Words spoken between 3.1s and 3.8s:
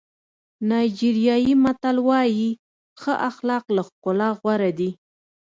اخلاق